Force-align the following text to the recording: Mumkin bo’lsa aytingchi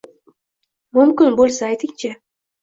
Mumkin 0.99 1.37
bo’lsa 1.41 1.69
aytingchi 1.75 2.13